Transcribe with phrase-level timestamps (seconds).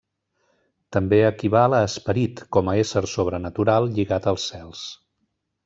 [0.95, 4.83] També equival a 'esperit' com a ésser sobrenatural lligat als cels.